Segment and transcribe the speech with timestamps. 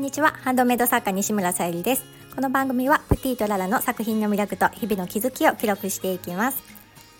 [0.00, 0.32] んにちは。
[0.42, 2.04] ハンドメイド作家西村さゆりです。
[2.34, 6.62] この番組はプティとララの作品の魅力と日々の気づきを記録していきます。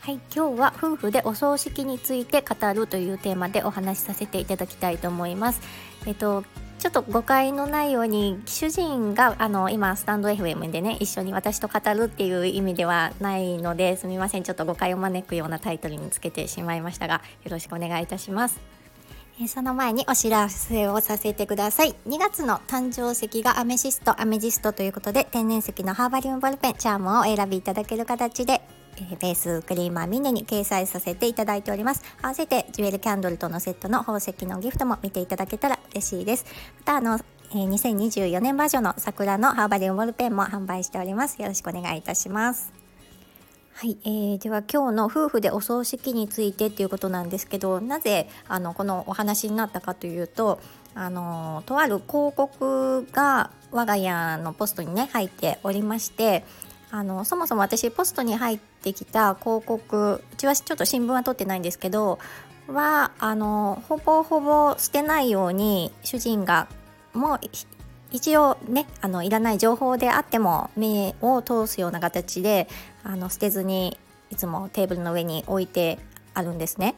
[0.01, 5.61] はい、今日は夫婦でお葬式について語るというテーマでお話しさせていただきたいと思います。
[6.07, 6.43] えっと
[6.79, 14.43] ちょっと誤解のないように主人があの今スタンド FM でね一緒に私と語るっていう意味ではないのですみません。
[14.43, 18.80] ちょっと誤解を招くようなタイトルにつけてしまいましたがよろしくお願いいたします。
[19.43, 21.95] えその前にお知らせをさせてください。
[22.07, 28.61] 2月の誕生石がアメシストアメジストということで天然石のハーバリウムボールペンチャームをお選びいただける形で
[28.99, 32.03] えベースクリーマーミネに掲載させていただいております。
[32.21, 36.45] 合わせてジュエルキャンドルとのセットの宝石のギフトも見ていただけたら嬉しいです。
[36.81, 37.19] またあの
[37.53, 41.41] え2024年バージョンの桜のハーバリウムボールペンも販売しております。
[41.41, 42.80] よろしくお願いいたします。
[43.81, 50.61] はい、えー、では今日の夫婦でお葬式についてっていうことなんですけどなぜあのこのお話になったかというと
[50.95, 56.45] あのとある広告が我が家のポストにね入っておりまして
[56.91, 62.19] あのそもそも私ポストに入ってきた広告うちはちょっと新聞は取ってないんですけど
[62.69, 66.69] はあのほぼほぼ捨てないように主人が
[67.15, 67.39] もう
[68.13, 72.69] 一応ねあのいらない情報であっても目を通すような形で
[73.05, 73.99] あの捨てずに
[74.31, 75.99] いつもテーブルの上に置いて
[76.35, 76.95] あるんですね。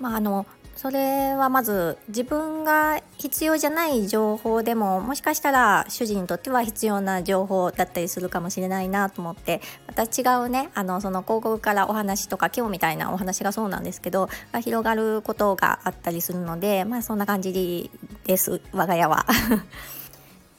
[0.00, 0.46] まあ、あの
[0.76, 17.90] それはまず自分が必要じゃない情報でももしかしたら主人にとっては必要な情報だったりするかもしれないなと思ってまた違うねあのその広告からお話とか今日みたいなお話がそうなんですけどが広がることがあったりするのでまあそんな感じ
[18.24, 19.26] です我が家は。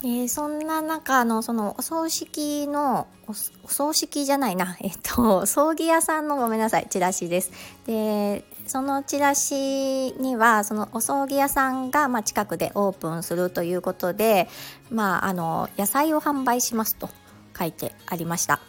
[0.04, 3.34] え、そんな中のそのお葬式のお
[3.68, 4.78] 葬式じゃないな。
[4.82, 7.52] えっと葬儀屋さんのごめんなさいチラシです。
[7.88, 14.48] でそのチラシにはそのお葬儀屋さんがま近くでオープンするということで
[14.92, 17.10] まああの野菜を販売しますと
[17.58, 18.60] 書いてありました。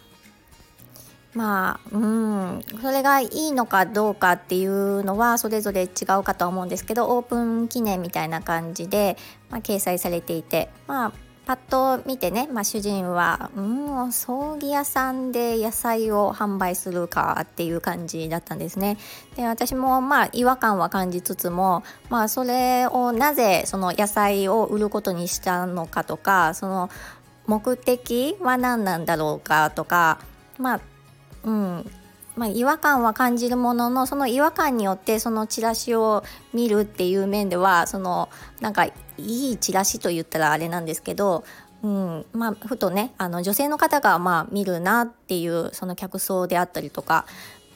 [1.36, 5.86] まあうんそれがいいのかどうかっていうのはそれぞれ違
[6.18, 9.18] うかと思うんですけどオープン記念みたいな感じで、
[9.50, 11.12] まあ、掲載されていてまあ
[11.44, 11.58] パッ
[12.00, 18.96] と見てね、まあ、主人はうん葬儀屋さんで野菜を販売するかっていう感じだったんですね。
[19.36, 26.90] で私もまあ違和感は感じつつもまあそれをなぜその野菜を売ることにしたのかとかその
[27.46, 30.18] 目的は何なんだろうかとか
[30.58, 30.80] まあ
[31.46, 31.90] うん
[32.36, 38.28] まあ、違和感は感じるもののその違和感によってそのチラシを見るっていう面ではその
[38.60, 41.44] なんかいいチラシと言ったらあれなんですけど、
[41.82, 47.24] うんまあ、ふとねあの女性の方がまあ見るなっていうその客層であったりとか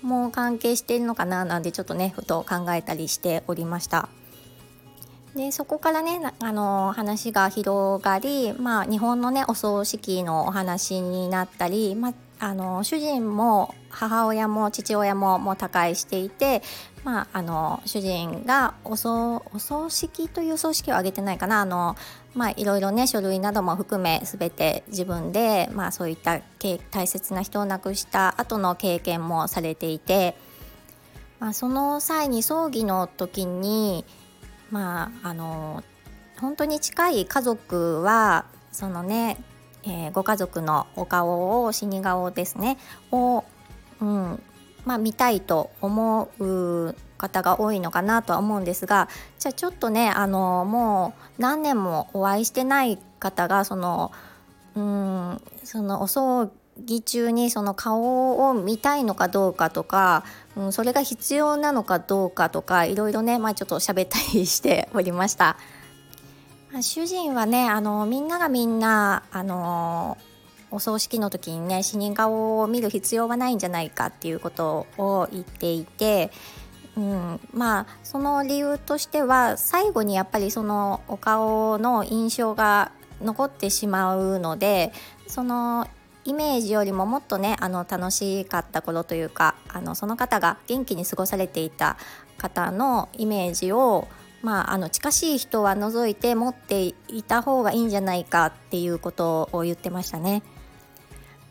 [0.02, 4.10] も関係しているのかななんてちょっとねふと考えたりしておりました。
[5.34, 16.62] でそこからねあの話が広がり、まあ、日本のねお葬式のお話になったり、まあ、あの主人も母親も父親ももう他界していて、
[17.04, 19.42] まあ、あの主人がお葬
[19.90, 21.60] 式という葬式を挙げてないかな。
[21.60, 21.96] あの、
[22.34, 26.40] まあ、いろいろね書類なども含め全て自分で、まあ、そういった
[26.90, 30.34] 大切な人を亡くした後の経験もされていて、
[31.40, 34.06] まあ、その際に葬儀の時に
[34.70, 35.84] まああの
[36.40, 39.36] 本当に近い家族はそのね
[39.84, 42.78] えー、ご家族のお顔を死に顔ですね
[43.10, 43.44] を、
[44.00, 44.42] うん
[44.84, 49.08] まあ、見たいと思う方が多いのかなとは思うんですが
[49.38, 54.12] じゃあちょっとねあのもう何年もお会いしてない方がその
[54.74, 60.24] うんそのお葬儀中にその顔を見たいのかどうかとか、
[60.56, 65.56] うん、それが必要なのかどうかとかいろいろね、まあ、ちょっと喋ったりしておりました。
[66.82, 70.16] 主人はねあのみんながみんなあの
[70.70, 76.30] お葬式の時にね死人顔を見る必要はないんじゃないかっていうことを言っていて、
[76.96, 84.92] うん、まあその理由としては最後にやっぱりそのお顔の印象が残ってしまうので
[85.26, 85.88] その
[86.24, 91.96] イメージよりももっとねあの楽しかった頃というかあのその方が元気に過ごされていた
[92.38, 94.06] 方のイメージを
[94.42, 100.42] まあ、あの近しい人は除いて持っていた方がいいんじゃないかっていうことを言ってましたね。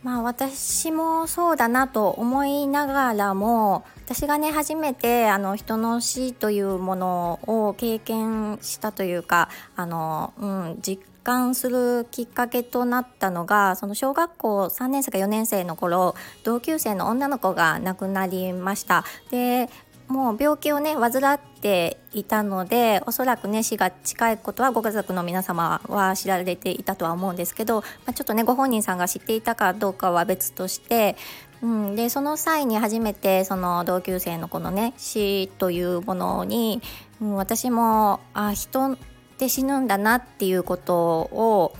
[0.01, 19.03] まあ私もそうだなと思いながらも私がね初めてあの人の死というものを経験したというかあの、うん、実感するきっかけとなったのがその小学校3年生か4年生の頃同級生の女の子が亡くなりました。
[19.29, 19.69] で
[20.09, 31.15] もう病気をね患っていたのでおそらくね死が近いことはご家族の皆様は知られていたとは思うんですけど、まあ、ちょっとねご本人さんが知っていたかどうかは別として、
[31.61, 36.81] うん、でその際に初めてその同級生のこのね死というものに、
[37.21, 38.97] うん、私もあ人っ
[39.37, 41.75] て死ぬんだなっていうことを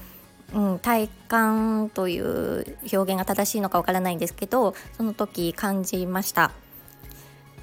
[0.52, 6.52] うん、体感という表現が正しいのかわからないんですけどその時感じました。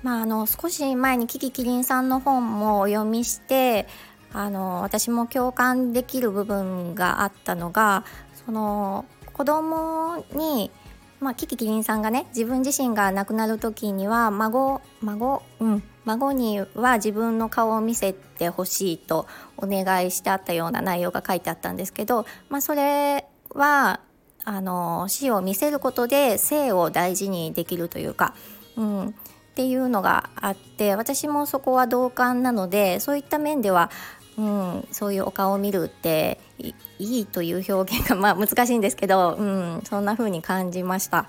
[0.02, 3.86] まあ、あの少し前にキキキリンさんの本もお読みして
[4.32, 8.04] あの私も共感できる部分があったのが
[8.44, 10.70] その子供に
[11.18, 19.26] まあ、キキキリンさんがね自分自身が亡くなる時には孫孫うん孫には自分の顔を見せてほしいと
[19.56, 24.00] お願いしてあったような内容が書いてあったんですけど、まあ、それは
[24.44, 28.34] あの死を見せることで生を大事にできるというか、
[28.76, 29.14] うん、
[29.56, 33.90] っていうのがあって私もそこは同感なのでそういった面では、
[34.36, 36.74] うん、そういうお顔を見るってい
[37.20, 41.24] いという表現が まあ難しいんですけど、うん、そんな風に感じました。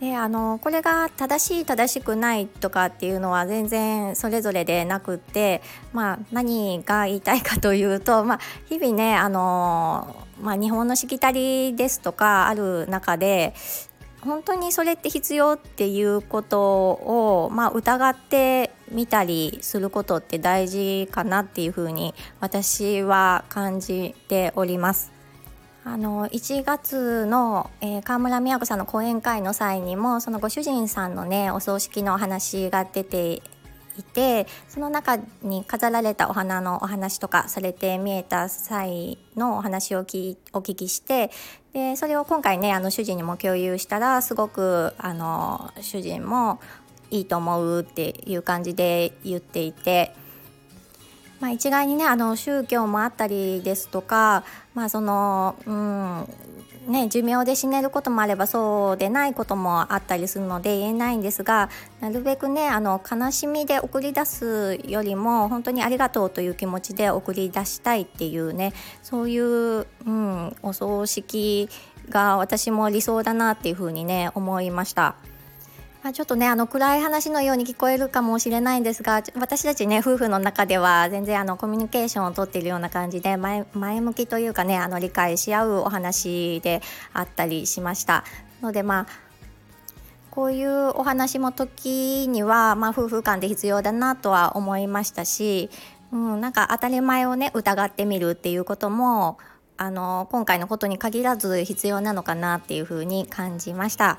[0.00, 5.62] であのこれが正しい正しくないとかっていうのは全然それぞれでなくって、
[5.92, 13.54] まあ、何が言いたいかというと、まあ、日々ねあの、まあ、日本のしきたりですとかある中で
[14.22, 25.12] 本当にそれって必要っていうことを、まあ、疑ってみたりすることって大事かなっていうふうに私は感じております。
[25.82, 33.42] あの1月の、えー、川村美和子さんの講演会の際にもそのご主人さんのねお葬式の話が出て
[33.98, 41.30] いてその中に飾られたお花のお話とかされて見えた際のお話をきお聞きして
[41.72, 46.60] でそれを今回ねあの主人にも共有したらすごくあの主人も
[47.10, 50.14] いいと思うっていう感じで言っていて。
[51.40, 54.44] まあ、一概にねあの宗教もあったりですとか、
[54.74, 56.28] まあそのうん
[56.90, 61.70] ね、寿命で死ねることもあればそうでないこともあったりするので言えないんですが
[62.00, 68.72] なるべくねあの悲しみで送り出すよりも本当にありがとうという気持ちで送り出したいっていうね
[69.04, 71.68] そういう、うん、お葬式
[72.08, 75.14] が私も理想だなっていうふうにね思いました。
[76.02, 86.80] まあ、ちょっとねあの暗い話のように聞こえるかもしれないんですが私たちね夫婦の中では全然あのコミュニケーションをとっているような感じで前向きというかねあの理解し合うお話で
[87.12, 88.24] あったりしました
[88.62, 89.06] のでまあ
[90.30, 95.70] こういうお話も時には、まあ、夫婦間で必要だなとは思いましたし、
[96.12, 99.38] うん、なんか当たり前をね疑ってみるっていうことも
[99.76, 104.18] あの今回のことに限らず必要なのかなっていうふうに感じました。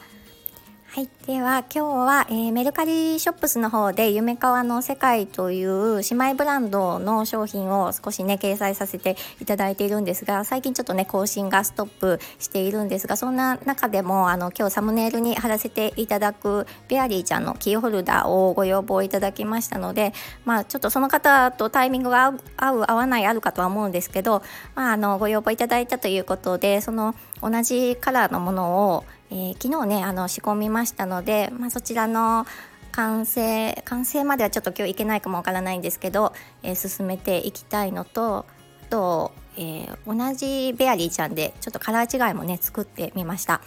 [0.93, 20.11] はい、では今日は、えー、メルカリショップスの方で夢川の世界という姉妹ブランドの商品を少しね掲載させていただいているんですが最近ちょっとね更新がストップしているんですがそんな中でもあの今日サムネイルに貼らせていただくベアリーちゃんのキーホルダーをご要望いただきましたので
[20.43, 24.43] まあちょっとその方とタイミングが合う合わないあるかとは思うんですけど、
[24.75, 32.45] まあ、あのご要望いただいたということでその同じカラーのものをえー、昨日ねあの仕込みましたので、まあ、そちらの
[32.91, 38.45] 完成完成まではちょっと今日いけないかもわからないんですけど、えー、進めていきたいのと
[38.83, 43.61] あと、えー、同じベアリーちゃんでちょっとカラー違いもね作ってみました。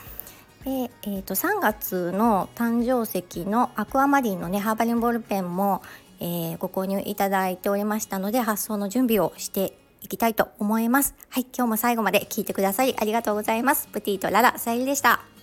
[0.65, 5.83] でえーと、3月の誕生石のアクアマリンのねハーバリンボールペンも、
[6.21, 11.15] えー、ご購入いただいておりましたので発送の準備をしていきたいと思います。
[11.29, 13.89] はい、今日も最後まで聞いてくださりありがとうございます。
[13.89, 15.34] プティとララさゆりでした。